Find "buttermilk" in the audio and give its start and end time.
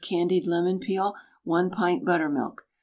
2.03-2.65